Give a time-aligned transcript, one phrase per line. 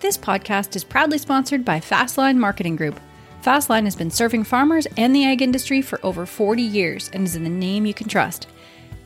[0.00, 3.00] This podcast is proudly sponsored by Fastline Marketing Group.
[3.42, 7.34] Fastline has been serving farmers and the ag industry for over 40 years and is
[7.34, 8.46] in the name you can trust.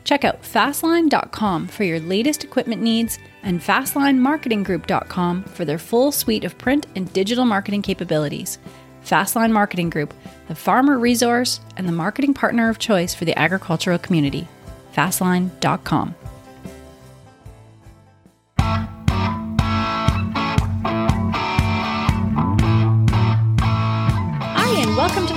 [0.05, 6.59] Check out fastline.com for your latest equipment needs and fastlinemarketinggroup.com for their full suite of
[6.59, 8.59] print and digital marketing capabilities.
[9.03, 10.13] Fastline Marketing Group,
[10.49, 14.47] the farmer resource and the marketing partner of choice for the agricultural community.
[14.95, 16.15] Fastline.com.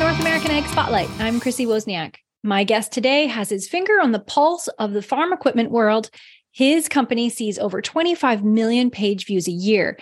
[0.05, 1.09] North American Ag Spotlight.
[1.17, 2.17] I'm Chrissy Wozniak.
[2.43, 6.11] My guest today has his finger on the pulse of the farm equipment world.
[6.51, 9.97] His company sees over 25 million page views a year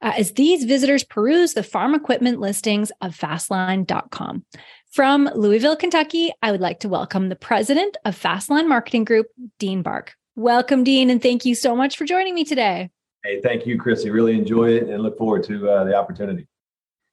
[0.00, 4.46] uh, as these visitors peruse the farm equipment listings of fastline.com.
[4.90, 9.26] From Louisville, Kentucky, I would like to welcome the president of Fastline Marketing Group,
[9.58, 10.14] Dean Bark.
[10.34, 12.88] Welcome, Dean, and thank you so much for joining me today.
[13.22, 14.08] Hey, thank you, Chrissy.
[14.08, 16.48] Really enjoy it and look forward to uh, the opportunity.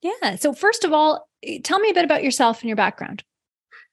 [0.01, 0.37] Yeah.
[0.37, 1.28] So, first of all,
[1.63, 3.23] tell me a bit about yourself and your background.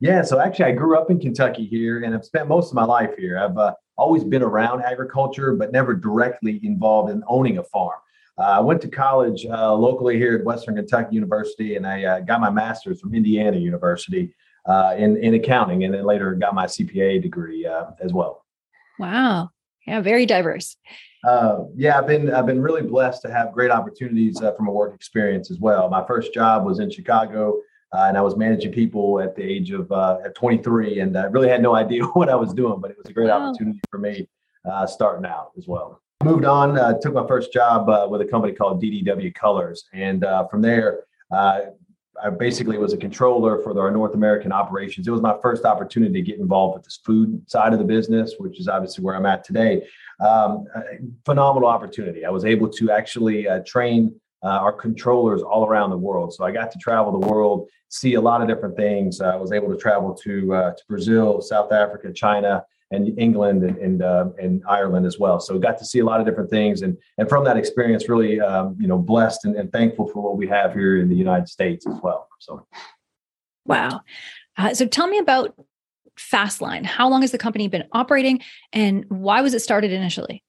[0.00, 0.22] Yeah.
[0.22, 3.10] So, actually, I grew up in Kentucky here and I've spent most of my life
[3.18, 3.38] here.
[3.38, 7.98] I've uh, always been around agriculture, but never directly involved in owning a farm.
[8.38, 12.20] Uh, I went to college uh, locally here at Western Kentucky University and I uh,
[12.20, 14.34] got my master's from Indiana University
[14.66, 18.44] uh, in, in accounting and then later got my CPA degree uh, as well.
[18.98, 19.50] Wow.
[19.86, 20.00] Yeah.
[20.02, 20.76] Very diverse
[21.26, 24.70] uh, yeah, I've been I've been really blessed to have great opportunities uh, from a
[24.72, 25.88] work experience as well.
[25.88, 27.60] My first job was in Chicago,
[27.92, 31.24] uh, and I was managing people at the age of uh, at 23, and I
[31.24, 33.48] really had no idea what I was doing, but it was a great wow.
[33.48, 34.28] opportunity for me
[34.70, 36.00] uh, starting out as well.
[36.22, 40.62] Moved on, uh, took my first job with a company called DDW Colors, and from
[40.62, 41.00] there.
[42.24, 45.06] I basically was a controller for our North American operations.
[45.06, 48.34] It was my first opportunity to get involved with this food side of the business,
[48.38, 49.86] which is obviously where I'm at today
[50.20, 50.66] um,
[51.24, 52.24] phenomenal opportunity.
[52.24, 56.32] I was able to actually uh, train uh, our controllers all around the world.
[56.32, 59.20] So I got to travel the world, see a lot of different things.
[59.20, 63.78] I was able to travel to uh, to Brazil, South Africa, China, and England and
[63.78, 65.40] and, uh, and, Ireland as well.
[65.40, 68.08] So we got to see a lot of different things, and and from that experience,
[68.08, 71.16] really um, you know blessed and, and, thankful for what we have here in the
[71.16, 72.28] United States as well.
[72.38, 72.66] So,
[73.64, 74.02] wow.
[74.56, 75.54] Uh, so tell me about
[76.18, 76.86] Fastline.
[76.86, 78.40] How long has the company been operating
[78.72, 80.42] and why was it started initially?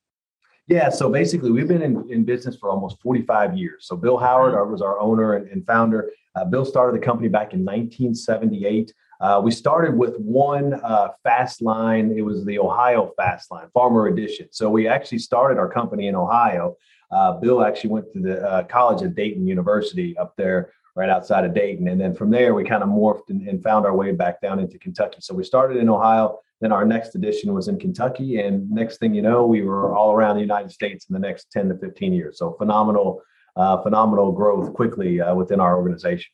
[0.67, 3.87] Yeah, so basically, we've been in, in business for almost 45 years.
[3.87, 6.11] So, Bill Howard our, was our owner and, and founder.
[6.35, 8.93] Uh, Bill started the company back in 1978.
[9.19, 12.13] Uh, we started with one uh, fast line.
[12.15, 14.47] It was the Ohio Fast Line, Farmer Edition.
[14.51, 16.77] So, we actually started our company in Ohio.
[17.09, 21.45] Uh, Bill actually went to the uh, college at Dayton University up there right outside
[21.45, 21.87] of Dayton.
[21.87, 24.59] And then from there, we kind of morphed and, and, found our way back down
[24.59, 25.19] into Kentucky.
[25.21, 26.39] So we started in Ohio.
[26.59, 28.41] Then our next edition was in Kentucky.
[28.41, 31.51] And next thing you know, we were all around the United States in the next
[31.51, 32.39] 10 to 15 years.
[32.39, 33.21] So phenomenal,
[33.55, 36.31] uh, phenomenal growth quickly uh, within our organization.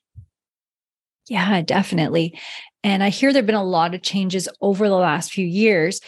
[1.30, 2.38] Yeah, definitely.
[2.84, 6.02] And I hear there have been a lot of changes over the last few years.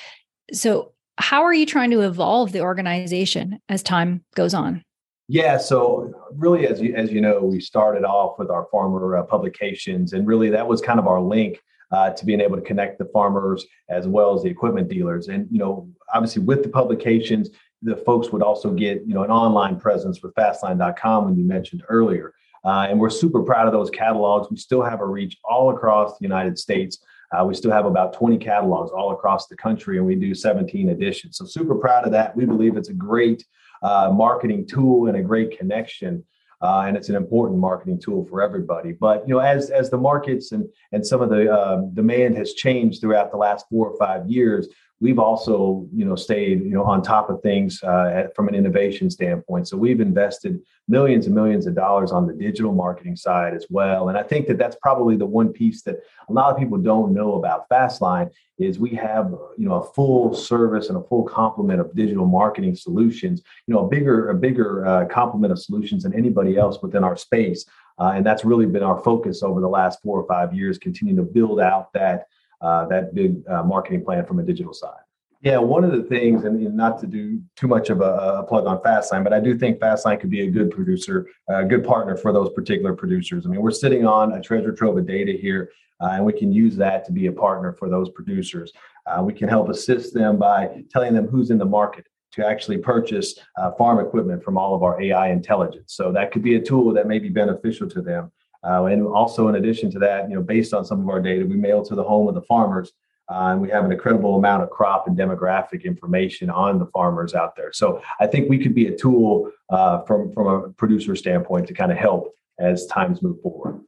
[0.51, 4.83] So, how are you trying to evolve the organization as time goes on?
[5.27, 9.23] Yeah, so really, as you as you know, we started off with our farmer uh,
[9.23, 11.59] publications, and really that was kind of our link
[11.91, 15.27] uh, to being able to connect the farmers as well as the equipment dealers.
[15.29, 17.49] And you know, obviously with the publications,
[17.81, 21.83] the folks would also get you know an online presence with Fastline.com, when you mentioned
[21.87, 22.33] earlier.
[22.65, 24.47] Uh, and we're super proud of those catalogs.
[24.49, 26.99] We still have a reach all across the United States.
[27.31, 30.89] Uh, we still have about 20 catalogs all across the country, and we do 17
[30.89, 31.37] editions.
[31.37, 32.35] So super proud of that.
[32.35, 33.45] We believe it's a great
[33.83, 36.23] uh, marketing tool and a great connection.
[36.61, 38.93] Uh, and it's an important marketing tool for everybody.
[38.93, 42.53] But you know, as as the markets and and some of the uh, demand has
[42.53, 44.69] changed throughout the last four or five years,
[45.01, 49.09] we've also you know stayed you know on top of things uh, from an innovation
[49.09, 49.67] standpoint.
[49.67, 54.09] So we've invested millions and millions of dollars on the digital marketing side as well.
[54.09, 55.97] And i think that that's probably the one piece that
[56.29, 60.33] a lot of people don't know about fastline is we have you know a full
[60.33, 64.85] service and a full complement of digital marketing solutions you know a bigger a bigger
[64.85, 67.65] uh, complement of solutions than anybody else within our space.
[67.97, 71.15] Uh, and that's really been our focus over the last four or five years continuing
[71.15, 72.27] to build out that
[72.61, 74.99] uh, that big uh, marketing plan from a digital side.
[75.41, 78.43] Yeah, one of the things, and, and not to do too much of a, a,
[78.43, 81.83] plug on Fastline, but I do think Fastline could be a good producer, a good
[81.83, 83.45] partner for those particular producers.
[83.45, 85.69] I mean, we're sitting on a treasure trove of data here,
[86.01, 88.73] uh, and we can use that to be a partner for those producers.
[89.05, 92.77] Uh, we can help assist them by telling them who's in the market to actually
[92.77, 95.93] purchase uh, farm equipment from all of our AI intelligence.
[95.93, 98.31] So that could be a tool that may be beneficial to them.
[98.67, 101.45] Uh, and also, in addition to that, you know, based on some of our data,
[101.45, 102.91] we mail to the home of the farmers
[103.27, 107.33] Uh, and we have an incredible amount of crop and demographic information on the farmers
[107.33, 107.73] out there.
[107.73, 111.73] So I think we could be a tool uh, from from a producer standpoint to
[111.73, 113.81] kind of help as times move forward.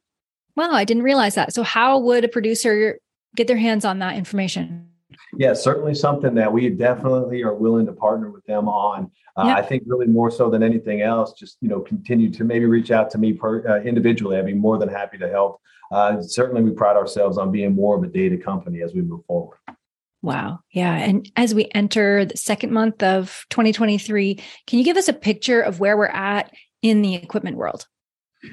[0.55, 1.53] Well, I didn't realize that.
[1.53, 2.99] So how would a producer
[3.35, 4.86] get their hands on that information?
[5.35, 9.11] Yeah, certainly something that we definitely are willing to partner with them on.
[9.35, 12.65] Uh, I think really more so than anything else, just you know, continue to maybe
[12.65, 14.37] reach out to me per, uh, individually.
[14.37, 15.61] I'd be more than happy to help.
[15.91, 19.25] Uh, certainly, we pride ourselves on being more of a data company as we move
[19.25, 19.57] forward.
[20.21, 20.59] Wow.
[20.71, 20.93] Yeah.
[20.93, 25.61] And as we enter the second month of 2023, can you give us a picture
[25.61, 26.51] of where we're at
[26.81, 27.85] in the equipment world?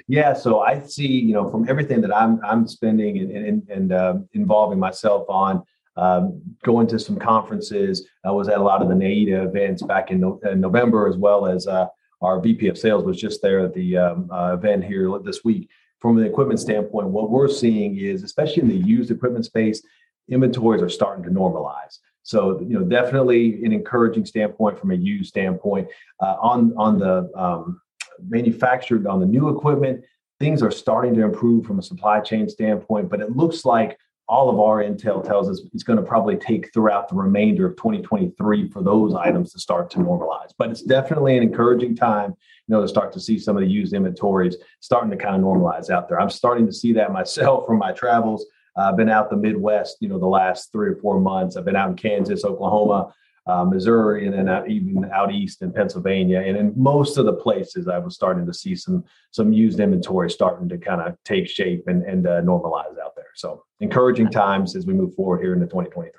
[0.09, 3.93] Yeah, so I see, you know, from everything that I'm I'm spending and and, and
[3.93, 5.62] uh, involving myself on,
[5.96, 8.06] um, going to some conferences.
[8.25, 11.17] I was at a lot of the NAEDA events back in, no, in November, as
[11.17, 11.87] well as uh,
[12.20, 15.69] our VP of Sales was just there at the um, uh, event here this week.
[16.00, 19.82] From the equipment standpoint, what we're seeing is, especially in the used equipment space,
[20.29, 21.99] inventories are starting to normalize.
[22.23, 25.88] So, you know, definitely an encouraging standpoint from a used standpoint.
[26.20, 27.81] Uh, on on the um,
[28.29, 30.05] manufactured on the new equipment,
[30.40, 33.99] things are starting to improve from a supply chain standpoint, but it looks like
[34.29, 37.76] all of our intel tells us it's going to probably take throughout the remainder of
[37.76, 40.50] 2023 for those items to start to normalize.
[40.56, 43.69] But it's definitely an encouraging time, you know, to start to see some of the
[43.69, 46.21] used inventories starting to kind of normalize out there.
[46.21, 48.47] I'm starting to see that myself from my travels.
[48.76, 51.56] Uh, I've been out the Midwest, you know, the last three or four months.
[51.56, 53.15] I've been out in Kansas, Oklahoma,
[53.47, 56.41] uh, Missouri, and then out, even out east in Pennsylvania.
[56.41, 60.31] And in most of the places, I was starting to see some some used inventory
[60.31, 63.13] starting to kind of take shape and and uh, normalize out.
[63.36, 66.12] So encouraging times as we move forward here into 2023.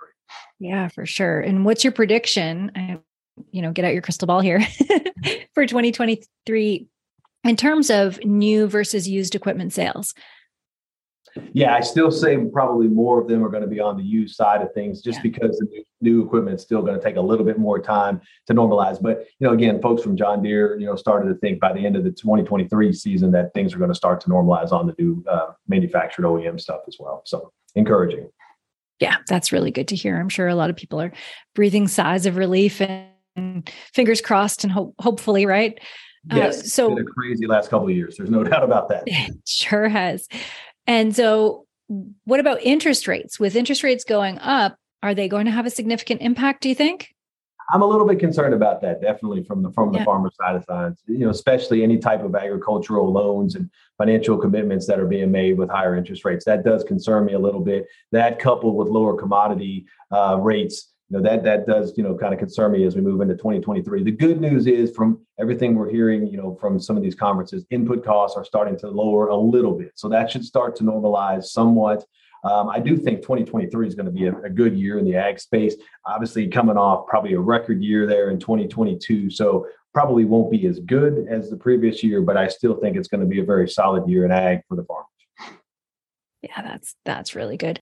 [0.60, 1.40] Yeah, for sure.
[1.42, 2.72] And what's your prediction?
[2.76, 3.00] I,
[3.52, 4.62] you know, get out your crystal ball here
[5.54, 6.88] for 2023
[7.44, 10.14] in terms of new versus used equipment sales.
[11.54, 14.36] Yeah, I still say probably more of them are going to be on the used
[14.36, 15.24] side of things just yeah.
[15.24, 18.54] because the new, equipment is still going to take a little bit more time to
[18.54, 19.02] normalize.
[19.02, 21.86] But, you know, again, folks from John Deere, you know, started to think by the
[21.86, 24.96] end of the 2023 season that things are going to start to normalize on the
[24.98, 27.22] new uh, manufactured OEM stuff as well.
[27.26, 28.30] So encouraging.
[29.00, 30.18] Yeah, that's really good to hear.
[30.18, 31.12] I'm sure a lot of people are
[31.54, 35.78] breathing sighs of relief and fingers crossed and ho- hopefully, right?
[36.32, 38.16] Yes, uh, so been a crazy last couple of years.
[38.18, 39.04] There's no doubt about that.
[39.08, 40.28] It sure has.
[40.88, 41.66] And so,
[42.26, 43.40] what about interest rates?
[43.40, 46.76] With interest rates going up, are they going to have a significant impact, do you
[46.76, 47.16] think?
[47.72, 50.06] I'm a little bit concerned about that, definitely from the from the yeah.
[50.06, 51.02] farmer side of things.
[51.08, 55.58] You know, especially any type of agricultural loans and financial commitments that are being made
[55.58, 56.46] with higher interest rates.
[56.46, 57.88] That does concern me a little bit.
[58.12, 62.34] That coupled with lower commodity uh, rates you know that that does you know kind
[62.34, 65.90] of concern me as we move into 2023 the good news is from everything we're
[65.90, 69.36] hearing you know from some of these conferences input costs are starting to lower a
[69.36, 72.06] little bit so that should start to normalize somewhat
[72.44, 75.16] um, I do think 2023 is going to be a, a, good year in the
[75.16, 75.74] ag space.
[76.06, 79.32] Obviously, coming off probably a record year there in 2022.
[79.32, 79.66] So,
[79.96, 83.22] probably won't be as good as the previous year, but I still think it's going
[83.22, 85.08] to be a very solid year in ag for the farmers.
[86.44, 87.82] Yeah, that's that's really good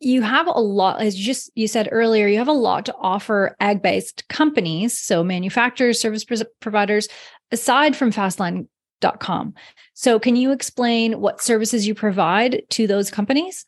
[0.00, 2.94] you have a lot as you just you said earlier you have a lot to
[2.98, 6.24] offer ag based companies so manufacturers service
[6.60, 7.08] providers
[7.50, 9.54] aside from fastline.com
[10.00, 13.66] so can you explain what services you provide to those companies?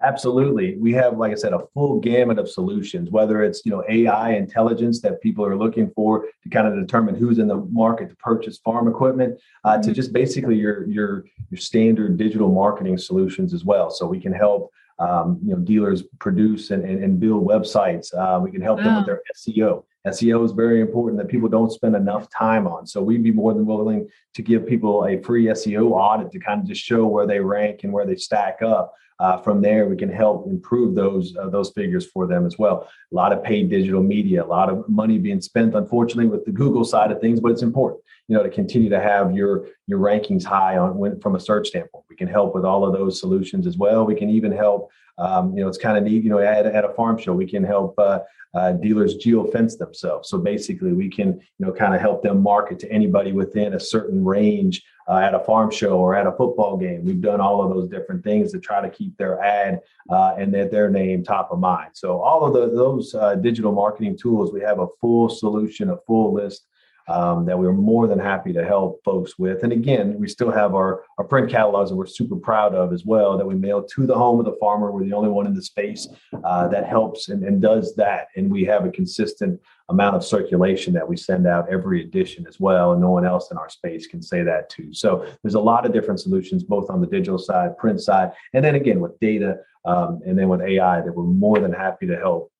[0.00, 0.76] Absolutely.
[0.76, 4.34] We have like i said a full gamut of solutions whether it's you know ai
[4.34, 8.16] intelligence that people are looking for to kind of determine who's in the market to
[8.16, 9.82] purchase farm equipment uh, mm-hmm.
[9.82, 13.90] to just basically your your your standard digital marketing solutions as well.
[13.90, 18.38] So we can help um, you know dealers produce and, and, and build websites uh,
[18.40, 18.84] we can help wow.
[18.84, 22.86] them with their seo seo is very important that people don't spend enough time on.
[22.86, 26.60] So we'd be more than willing to give people a free seo audit to kind
[26.60, 29.96] of just show where they rank and where they stack up uh, from there we
[29.96, 32.76] can help improve those uh, those figures for them as well.
[33.12, 36.52] A lot of paid digital media a lot of money being spent unfortunately with the
[36.62, 39.98] google side of things but it's important you know to continue to have your your
[39.98, 42.04] rankings high on when, from a search standpoint.
[42.08, 44.04] We can help with all of those solutions as well.
[44.04, 46.84] We can even help um, you know it's kind of neat you know at, at
[46.84, 48.20] a farm show we can help uh,
[48.54, 50.28] uh, dealers geofence themselves.
[50.28, 53.80] So basically we can you know kind of help them market to anybody within a
[53.80, 57.04] certain range uh, at a farm show or at a football game.
[57.04, 59.80] We've done all of those different things to try to keep their ad
[60.10, 61.90] uh, and their, their name top of mind.
[61.94, 65.96] So all of the, those uh, digital marketing tools we have a full solution a
[66.06, 66.66] full list
[67.08, 69.62] um, that we're more than happy to help folks with.
[69.62, 73.04] And again, we still have our, our print catalogs that we're super proud of as
[73.04, 74.90] well that we mail to the home of the farmer.
[74.90, 76.08] We're the only one in the space
[76.44, 78.28] uh, that helps and, and does that.
[78.36, 82.58] And we have a consistent amount of circulation that we send out every edition as
[82.60, 82.92] well.
[82.92, 84.94] And no one else in our space can say that too.
[84.94, 88.64] So there's a lot of different solutions, both on the digital side, print side, and
[88.64, 92.16] then again with data um, and then with AI that we're more than happy to
[92.16, 92.51] help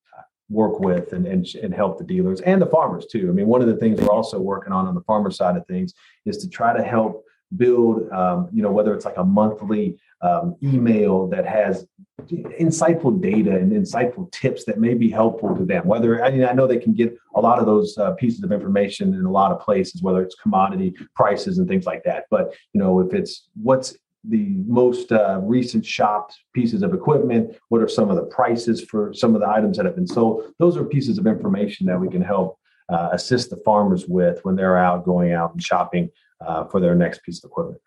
[0.53, 3.27] work with and, and, and help the dealers and the farmers too.
[3.29, 5.65] I mean, one of the things we're also working on on the farmer side of
[5.67, 5.93] things
[6.25, 7.25] is to try to help
[7.57, 11.85] build, um, you know, whether it's like a monthly um, email that has
[12.29, 15.85] insightful data and insightful tips that may be helpful to them.
[15.85, 18.51] Whether I mean, I know they can get a lot of those uh, pieces of
[18.51, 22.25] information in a lot of places, whether it's commodity prices and things like that.
[22.29, 27.55] But you know, if it's what's the most uh, recent shopped pieces of equipment?
[27.69, 30.53] What are some of the prices for some of the items that have been sold?
[30.59, 32.57] Those are pieces of information that we can help
[32.89, 36.09] uh, assist the farmers with when they're out going out and shopping
[36.45, 37.81] uh, for their next piece of equipment.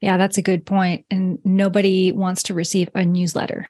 [0.00, 1.06] Yeah, that's a good point.
[1.10, 3.68] And nobody wants to receive a newsletter,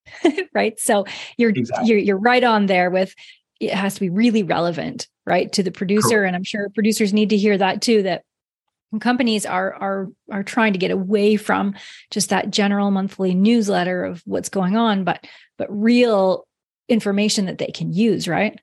[0.54, 0.78] right?
[0.80, 1.04] So
[1.36, 1.88] you're exactly.
[1.88, 3.14] you're you're right on there with
[3.60, 6.08] it has to be really relevant, right, to the producer.
[6.08, 6.26] Correct.
[6.28, 8.02] And I'm sure producers need to hear that too.
[8.02, 8.22] That
[9.00, 11.74] companies are are are trying to get away from
[12.10, 15.26] just that general monthly newsletter of what's going on but
[15.58, 16.46] but real
[16.88, 18.58] information that they can use right?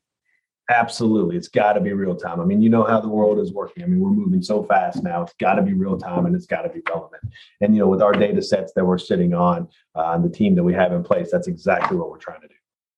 [0.69, 1.35] Absolutely.
[1.35, 2.39] It's got to be real time.
[2.39, 3.83] I mean you know how the world is working.
[3.83, 5.23] I mean we're moving so fast now.
[5.23, 7.23] It's got to be real time and it's got to be relevant.
[7.61, 10.63] And you know with our data sets that we're sitting on uh, the team that
[10.63, 12.53] we have in place that's exactly what we're trying to do.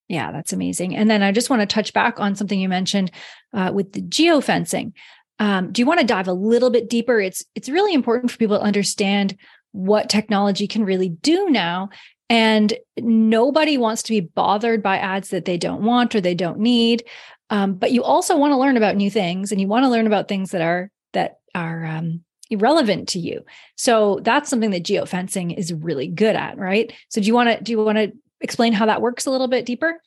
[0.08, 0.96] Yeah, that's amazing.
[0.96, 3.10] And then I just want to touch back on something you mentioned
[3.54, 4.94] uh, with the geofencing.
[5.40, 7.20] Um, do you want to dive a little bit deeper?
[7.20, 9.38] It's it's really important for people to understand
[9.72, 11.90] what technology can really do now.
[12.30, 16.60] And nobody wants to be bothered by ads that they don't want or they don't
[16.60, 17.04] need.
[17.50, 20.08] Um, but you also want to learn about new things, and you want to learn
[20.08, 23.46] about things that are that are um, irrelevant to you.
[23.76, 26.92] So that's something that geofencing is really good at, right?
[27.10, 29.48] So do you want to do you want to explain how that works a little
[29.48, 30.02] bit deeper?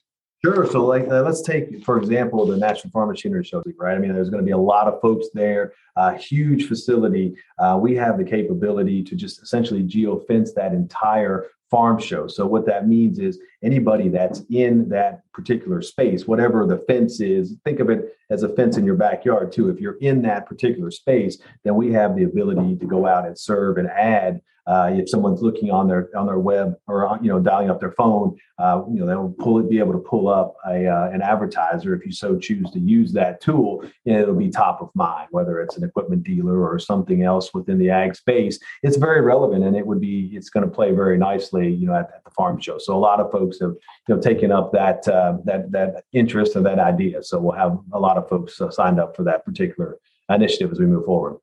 [0.45, 0.71] Sure.
[0.71, 3.97] So, like, uh, let's take, for example, the National Farm Machinery Show, right?
[3.97, 7.35] I mean, there's going to be a lot of folks there, uh, huge facility.
[7.59, 12.29] Uh, we have the capability to just essentially geofence that entire farm show.
[12.29, 17.57] So, what that means is anybody that's in that particular space, whatever the fence is,
[17.65, 19.69] think of it as a fence in your backyard, too.
[19.71, 23.37] If you're in that particular space, then we have the ability to go out and
[23.37, 27.29] serve and add uh, if someone's looking on their on their web or uh, you
[27.29, 30.29] know dialing up their phone, uh, you know they'll pull it, be able to pull
[30.29, 33.83] up a uh, an advertiser if you so choose to use that tool.
[34.05, 37.79] And it'll be top of mind, whether it's an equipment dealer or something else within
[37.79, 38.59] the ag space.
[38.83, 41.95] It's very relevant, and it would be it's going to play very nicely, you know,
[41.95, 42.77] at, at, the farm show.
[42.77, 43.75] So a lot of folks have
[44.07, 47.23] you know taken up that uh, that that interest and that idea.
[47.23, 49.97] So we'll have a lot of folks signed up for that particular
[50.29, 51.39] initiative as we move forward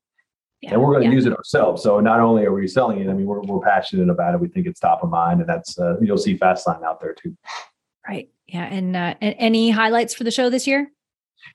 [0.66, 0.74] yeah.
[0.74, 1.14] and we're going to yeah.
[1.14, 1.84] use it ourselves.
[1.84, 4.40] So not only are we selling it, I mean, we're, we're passionate about it.
[4.40, 7.38] We think it's top of mind, and that's uh, you'll see Fastline out there too.
[8.08, 8.30] Right.
[8.48, 8.66] Yeah.
[8.66, 10.92] And, uh, any highlights for the show this year?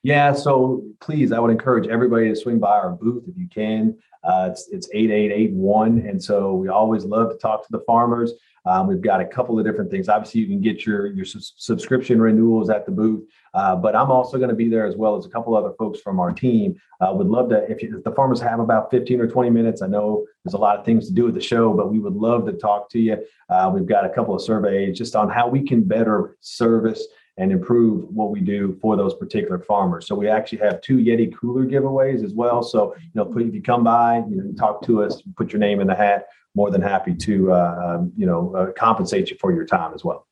[0.02, 0.32] Yeah.
[0.32, 3.98] So please, I would encourage everybody to swing by our booth if you can.
[4.22, 7.72] Uh, it's it's eight eight eight one, and so we always love to talk to
[7.72, 8.32] the farmers.
[8.66, 10.08] Um, we've got a couple of different things.
[10.08, 13.24] Obviously, you can get your your subscription renewals at the booth,
[13.54, 16.00] uh, but I'm also going to be there as well as a couple other folks
[16.00, 16.80] from our team.
[17.00, 19.82] Uh, would love to if, you, if, the farmers have about 15 or 20 minutes.
[19.82, 22.14] I know there's a lot of things to do with the show, but we would
[22.14, 23.24] love to talk to you.
[23.48, 27.06] Uh, we've got a couple of surveys just on how we can better service
[27.38, 30.06] and improve what we do for those particular farmers.
[30.06, 32.62] So we actually have two Yeti cooler giveaways as well.
[32.62, 35.80] So you know, if you come by, you know, talk to us, put your name
[35.80, 39.52] in the hat more than happy to uh, um, you know uh, compensate you for
[39.52, 40.26] your time as well.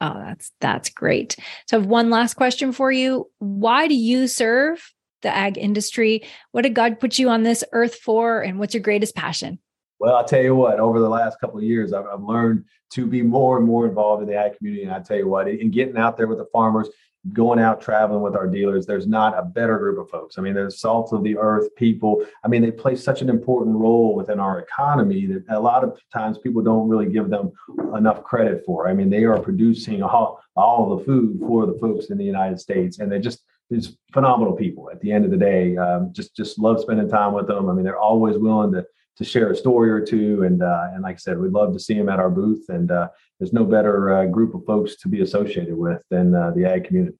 [0.00, 1.36] Oh, that's that's great.
[1.66, 3.30] So, I have one last question for you.
[3.38, 4.92] Why do you serve
[5.22, 6.22] the ag industry?
[6.52, 9.58] What did God put you on this earth for, and what's your greatest passion?
[9.98, 10.80] Well, I'll tell you what.
[10.80, 14.22] Over the last couple of years, I've, I've learned to be more and more involved
[14.22, 14.84] in the ag community.
[14.84, 16.88] And I tell you what, in getting out there with the farmers,
[17.32, 20.38] going out traveling with our dealers, there's not a better group of folks.
[20.38, 22.24] I mean, there's salt of the earth people.
[22.44, 25.98] I mean, they play such an important role within our economy that a lot of
[26.12, 27.52] times people don't really give them
[27.94, 28.88] enough credit for.
[28.88, 32.58] I mean, they are producing all, all the food for the folks in the United
[32.58, 34.90] States, and they just these phenomenal people.
[34.90, 37.70] At the end of the day, um, just just love spending time with them.
[37.70, 38.84] I mean, they're always willing to
[39.20, 40.44] to share a story or two.
[40.44, 42.64] And uh, and like I said, we'd love to see them at our booth.
[42.70, 43.08] And uh,
[43.38, 46.84] there's no better uh, group of folks to be associated with than uh, the ag
[46.84, 47.18] community.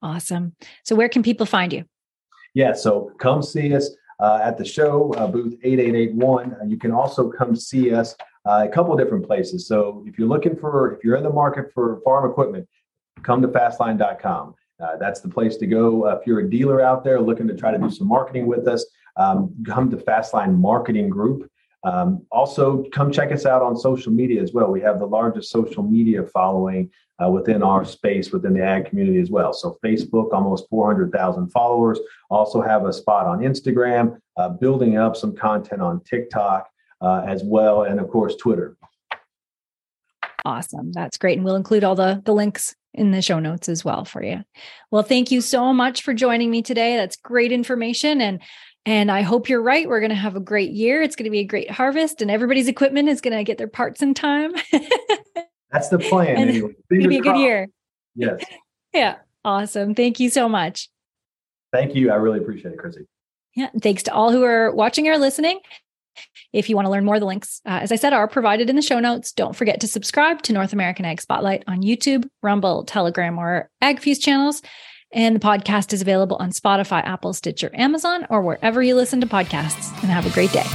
[0.00, 0.54] Awesome.
[0.84, 1.84] So where can people find you?
[2.54, 6.70] Yeah, so come see us uh, at the show, uh, booth 8881.
[6.70, 8.14] you can also come see us
[8.46, 9.68] a couple of different places.
[9.68, 12.66] So if you're looking for, if you're in the market for farm equipment,
[13.22, 14.54] come to fastline.com.
[14.82, 16.06] uh, that's the place to go.
[16.06, 18.66] Uh, if you're a dealer out there looking to try to do some marketing with
[18.68, 18.86] us,
[19.16, 21.50] um, come to Fastline Marketing Group.
[21.84, 24.70] Um, also, come check us out on social media as well.
[24.70, 26.90] We have the largest social media following
[27.22, 29.52] uh, within our space within the ag community as well.
[29.52, 32.00] So, Facebook, almost 400,000 followers.
[32.28, 36.68] Also, have a spot on Instagram, uh, building up some content on TikTok
[37.00, 38.76] uh, as well, and of course, Twitter.
[40.44, 40.92] Awesome.
[40.92, 41.38] That's great.
[41.38, 44.44] And we'll include all the, the links in the show notes as well for you.
[44.90, 46.96] Well, thank you so much for joining me today.
[46.96, 48.20] That's great information.
[48.20, 48.40] And
[48.86, 49.88] and I hope you're right.
[49.88, 51.02] We're going to have a great year.
[51.02, 53.68] It's going to be a great harvest, and everybody's equipment is going to get their
[53.68, 54.54] parts in time.
[55.72, 56.36] That's the plan.
[56.36, 56.72] and anyway.
[56.92, 57.68] to be a good year.
[58.14, 58.42] Yes.
[58.94, 59.16] yeah.
[59.44, 59.94] Awesome.
[59.94, 60.88] Thank you so much.
[61.72, 62.10] Thank you.
[62.12, 63.06] I really appreciate it, Chrissy.
[63.54, 63.70] Yeah.
[63.82, 65.60] Thanks to all who are watching or listening.
[66.52, 68.76] If you want to learn more, the links, uh, as I said, are provided in
[68.76, 69.32] the show notes.
[69.32, 74.20] Don't forget to subscribe to North American Ag Spotlight on YouTube, Rumble, Telegram, or AgFuse
[74.20, 74.62] channels.
[75.16, 79.26] And the podcast is available on Spotify, Apple, Stitcher, Amazon, or wherever you listen to
[79.26, 79.90] podcasts.
[80.02, 80.66] And have a great day.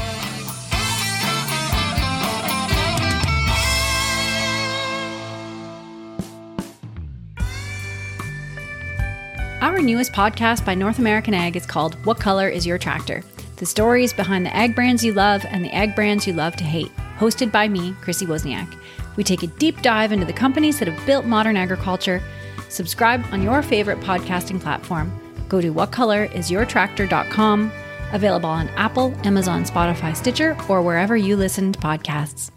[9.62, 13.22] Our newest podcast by North American Ag is called What Color is Your Tractor?
[13.58, 16.64] The stories behind the ag brands you love and the ag brands you love to
[16.64, 16.92] hate.
[17.20, 18.76] Hosted by me, Chrissy Wozniak.
[19.18, 22.24] We take a deep dive into the companies that have built modern agriculture
[22.70, 25.12] Subscribe on your favorite podcasting platform.
[25.50, 27.72] Go to whatcolorisyourtractor.com,
[28.14, 32.52] available on Apple, Amazon, Spotify, Stitcher, or wherever you listen to podcasts.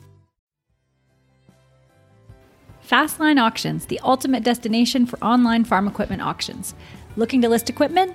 [2.87, 6.75] Fastline Auctions, the ultimate destination for online farm equipment auctions.
[7.17, 8.15] Looking to list equipment?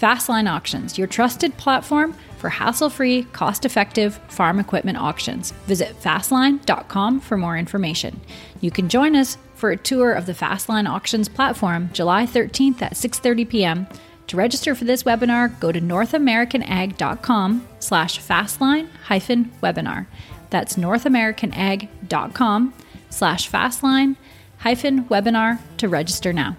[0.00, 5.52] Fastline Auctions, your trusted platform for hassle free, cost effective farm equipment auctions.
[5.66, 8.20] Visit fastline.com for more information.
[8.60, 12.92] You can join us for a tour of the Fastline Auctions platform July 13th at
[12.92, 13.86] 6:30 p.m.
[14.28, 20.06] To register for this webinar, go to northamericanag.com slash fastline hyphen webinar.
[20.50, 22.74] That's northamericanag.com
[23.08, 24.16] slash fastline
[24.58, 26.56] hyphen webinar to register now.